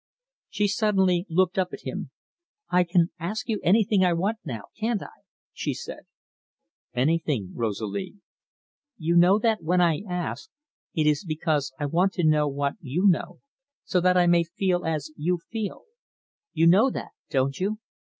She 0.49 0.67
suddenly 0.67 1.27
looked 1.29 1.59
up 1.59 1.73
at 1.73 1.81
him. 1.83 2.09
"I 2.71 2.83
can 2.85 3.11
ask 3.19 3.47
you 3.47 3.59
anything 3.63 4.03
I 4.03 4.13
want 4.13 4.39
now, 4.43 4.63
can't 4.79 5.03
I?" 5.03 5.21
she 5.53 5.75
said. 5.75 6.07
"Anything, 6.95 7.51
Rosalie." 7.53 8.15
"You 8.97 9.15
know 9.15 9.37
that 9.37 9.61
when 9.61 9.79
I 9.79 10.01
ask, 10.09 10.49
it 10.95 11.05
is 11.05 11.23
because 11.23 11.71
I 11.79 11.85
want 11.85 12.13
to 12.13 12.23
know 12.25 12.47
what 12.47 12.77
you 12.81 13.05
know, 13.07 13.41
so 13.83 14.01
that 14.01 14.17
I 14.17 14.25
may 14.25 14.43
feel 14.43 14.85
as 14.87 15.11
you 15.17 15.37
feel. 15.51 15.83
You 16.51 16.65
know 16.65 16.89
that, 16.89 17.11
don't 17.29 17.59
you? 17.59 17.77